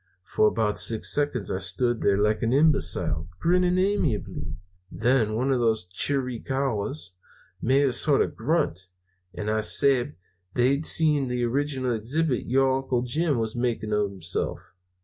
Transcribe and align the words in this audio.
For 0.23 0.47
about 0.47 0.79
six 0.79 1.13
seconds 1.13 1.51
I 1.51 1.59
stood 1.59 2.01
there 2.01 2.17
like 2.17 2.41
an 2.41 2.53
imbecile, 2.53 3.29
grinning 3.39 3.77
amiably. 3.77 4.55
Then 4.91 5.35
one 5.35 5.51
of 5.51 5.59
the 5.59 5.75
Chiricahuas 5.93 7.11
made 7.61 7.85
a 7.85 7.93
sort 7.93 8.23
of 8.23 8.35
grunt, 8.35 8.87
and 9.35 9.47
I 9.51 9.61
sabed 9.61 10.13
that 10.13 10.15
they'd 10.55 10.85
seen 10.87 11.27
the 11.27 11.43
original 11.43 11.93
exhibit 11.93 12.47
your 12.47 12.77
Uncle 12.77 13.03
Jim 13.03 13.37
was 13.37 13.55
making 13.55 13.93
of 13.93 14.09
himself. 14.09 14.73